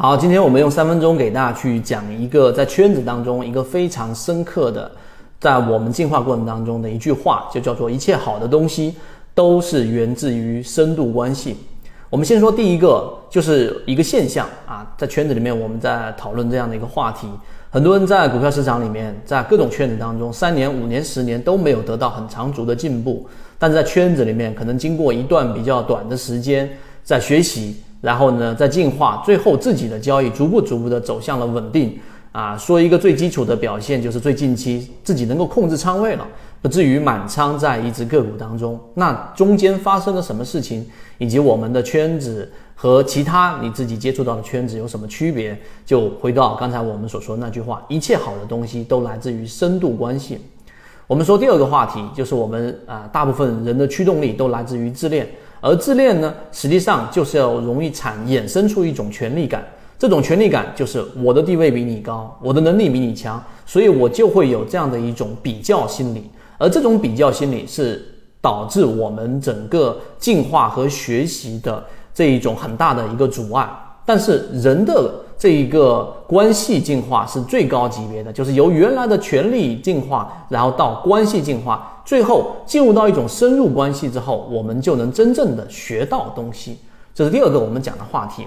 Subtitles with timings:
[0.00, 4.88] 好，今天我们用三分钟给大家去讲一个在圈子当中一个非常深刻的，
[5.40, 8.94] 在我们进化过程当中的一句话，就叫做一切好的东西
[9.34, 11.56] 都是源自于深度关系。
[12.10, 17.26] 我们先说第一个，就是一个现象啊，在圈子里面我们在讨论这样的一个话题，
[17.68, 23.26] 很多人在股票市场里面，在各种圈子当中，三年、五年、十年都没有得到很长足的进步，
[23.58, 26.70] 但是在圈子里面，可能经过一段比较短的时间
[27.02, 27.82] 在学习。
[28.00, 31.98] 然后呢，再进化，最后自己的交易逐步逐步的走向了稳定
[32.30, 32.56] 啊。
[32.56, 36.24] 说一个最基础的表现，就是最近期自己能够控制仓位了，
[36.62, 38.78] 不至于满仓在一只个股当中。
[38.94, 40.86] 那中间发生了什么事情，
[41.18, 45.58] 以及我们的圈子和其他你自己接触到的圈子有什么区别？
[45.84, 50.38] 就回到刚才我们所说的那句话：一切好的东西都来自于深度关系。
[51.08, 55.26] 我们说第二个话题，就是我们啊，大部分人的驱动力都来自于自恋。
[55.60, 59.64] 而自恋呢，实际上就是要容易产衍生出一种权力感，
[59.98, 68.04] 这种权力感就是我的地位比你高，我的能力比你强，所以我就会有这样的一种比较心理，而这种比较心理是
[68.40, 73.68] 导致我们整个进化和学习的这一种很大的一个阻碍。
[74.06, 86.78] 但是人的这一个关系进化是最高级别的，就是由原来的权力进化，然后到关系进化，最后进入到一种深入关系之后，我们就能真正的学到东西。
[87.14, 88.46] 这是第二个我们讲的话题。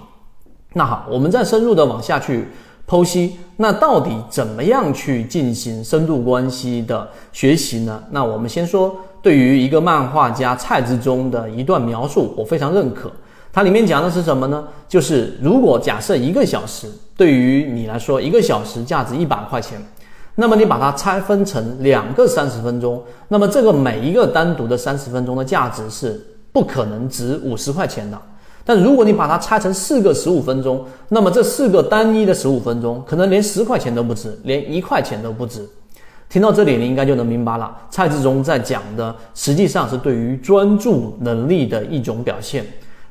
[0.73, 2.47] 那好，我们再深入的往下去
[2.87, 8.03] 剖析，那到底怎么样去进行深度关系的学习呢？
[8.09, 13.11] 那我们先说，对于一个漫画家蔡志忠的一段描述，我非常认可。
[13.53, 14.67] 它里面讲的是什么呢？
[14.89, 19.79] 就是如果假设一个小时对于你来说，一个小时价值一百块钱，
[20.35, 26.19] 那么你把它拆分成两个三十分钟，那么这个每一个单独的三十分钟的价值是
[26.51, 28.17] 不可能值五十块钱的。
[28.63, 35.67] 但如果你把它拆成四个十五分钟，那么这四个单一的十五分钟可能连十块钱都不值，连一块钱都不值。
[36.29, 42.65] 听到这里，你应该就能明白了，蔡志忠在讲的实际上是对于专注能力的一种表现。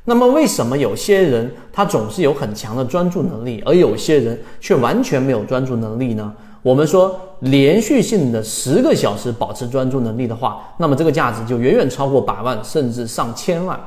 [0.04, 6.32] 那么，为什么有些人他总是有很强的专注能力，而有些人却完全没有专注能力呢？
[6.62, 13.78] 我们说，连续性的十个小时保持专注能力的话，那么这个价值就远远超过百万，甚至上千万。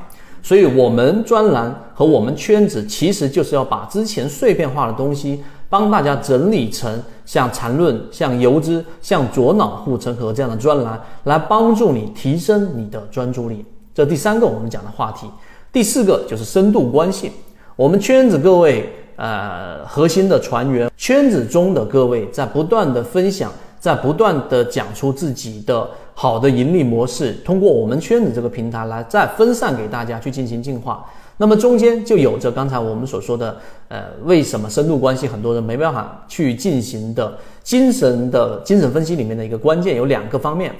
[0.41, 13.63] 所以，我们专栏和我们圈子其实就是要把之前碎片化的东西帮大家整理成像缠论、像游资、像左脑护城河这样的专栏，来帮助你提升你的专注力。
[13.93, 15.27] 这第三个我们讲的话题。
[15.71, 17.31] 第四个就是深度关系，
[17.75, 31.05] 我们圈子各位呃核心的船员，圈子中的各位在不断的分享，在不断的讲出自己的好的盈利模式，通过我们圈子这个平台来再分散给大家去进行进化。
[31.37, 33.57] 那么中间就有着刚才我们所说的，
[33.87, 40.73] 呃，为什么深度关系很多人没办法去进行的精神的精神分析里面的一个关键有两个方面。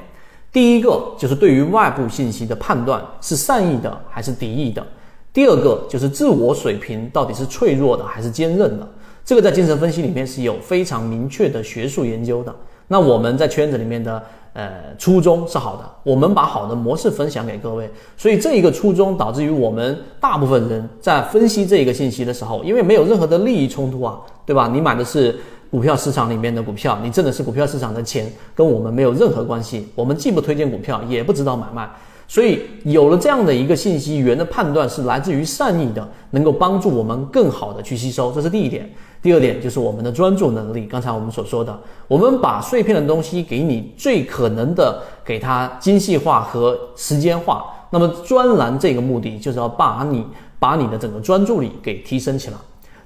[0.51, 4.85] 第一个就是对于外部信息的判断是善意的还是敌意的，
[5.33, 8.87] 第二个就是自我水平到底是脆弱的还是坚韧的，
[9.25, 12.55] 这个在精神分析里面是有非常明确的学术研究的。
[12.87, 14.21] 那我们在圈子里面的
[14.53, 24.69] 呃初衷是好的，我们把好的模式分享给各位，所以这一个初衷导致于我们大部分人在分析这一个信息的时候，因为没有任何的利益冲突啊，对吧？
[24.71, 25.35] 你买的是。
[25.73, 29.89] 股票市场里面的股票，你挣的是股票市场的钱，跟我们没有任何关系。
[29.95, 31.89] 我们既不推荐股票，也不知道买卖。
[32.33, 38.91] 所以有了这样的一个信息源的判断是来自于善意的，能够帮助我们更好的去吸收，这是第一点。
[39.21, 40.87] 第二点就是我们的专注能力。
[40.87, 47.67] 刚才我们所说的，我们把碎片的东西给你最可能的给它精细化和时间化。
[47.91, 50.25] 那么专栏这个目的就是要把你
[50.57, 52.57] 把你的整个专注力给提升起来。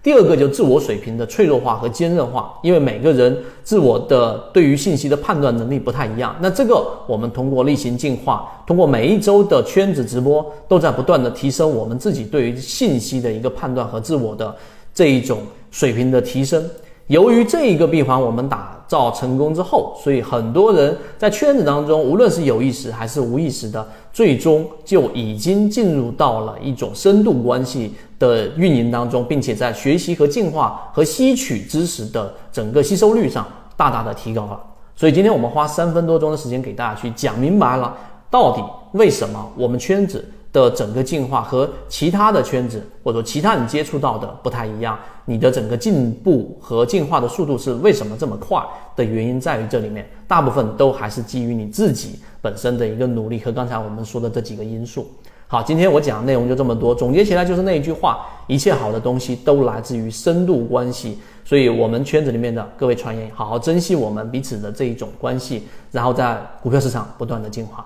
[0.08, 6.34] 第二个就自我水平的脆弱化和坚韧化，因为每个人自我的对于信息的判断能力不太一样。
[6.40, 14.56] 那这个我们通过例行进化，通过每一周的圈子直播，都在不断的提升我们自己对于信息的一个判断和自我的
[14.94, 15.40] 这一种
[15.72, 16.64] 水平的提升。
[17.08, 33.46] 由于这一个闭环我们打造成功之后，所以很多人在圈子当中，无论是有意识还是无意识的，最终就已经进入到了一种深度关系的运营当中，并且在学习和进化和吸取知识的整个吸收率上
[33.76, 34.60] 大大的提高了。
[34.96, 37.96] 所以今天我们花三分多钟的时间给大家去讲明白了，
[38.30, 38.64] 到底
[38.94, 40.24] 为什么我们圈子。
[40.54, 48.60] 的整个进化和其他的圈子或者说其他人接触到的不太一样，你的整个进步和进化的速度是为什么这么快
[48.96, 55.06] 的原因在于这里面，大部分都还是基于你自己本身的一个努力和刚才我们说的这几个因素。
[55.48, 61.20] 好，今天我讲的内容就这么多，总结起来就是那一句话：一切好的东西都来自于深度关系。
[61.46, 67.86] 所以，我们圈子里面的各位传言，好好珍惜我们彼此的这一种关系，然后在股票市场不断的进化。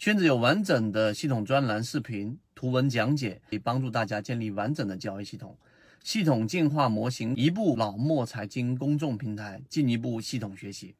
[0.00, 5.54] 圈子有完整的系统专栏、视频、图文讲解，可以帮助大家建立完整的交易系统。
[6.02, 10.94] 系统进化模型，一部老莫财经公众平台，进一步系统学习。